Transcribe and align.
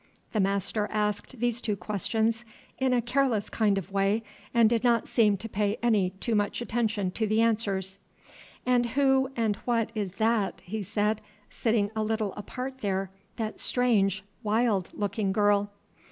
The 0.33 0.39
master 0.39 0.87
asked 0.91 1.39
these 1.39 1.61
two 1.61 1.75
questions 1.75 2.43
in 2.79 2.91
a 2.91 3.03
careless 3.03 3.51
kind 3.51 3.77
of 3.77 3.91
way, 3.91 4.23
and 4.51 4.67
did 4.67 4.83
not 4.83 5.07
seem 5.07 5.37
to 5.37 5.47
pay 5.47 5.77
any 5.83 6.09
too 6.09 6.33
much 6.33 6.59
attention 6.59 7.11
to 7.11 7.27
the 7.27 7.39
answers. 7.39 7.99
"And 8.65 8.87
who 8.97 9.29
and 9.35 9.57
what 9.57 9.91
is 9.93 10.13
that," 10.13 10.61
he 10.65 10.81
said, 10.81 11.21
"sitting 11.51 11.91
a 11.95 12.01
little 12.03 12.33
apart 12.35 12.79
there, 12.79 13.11
that 13.35 13.59
strange, 13.59 14.23
wild 14.41 14.89
looking 14.95 15.31
girl?" 15.31 15.69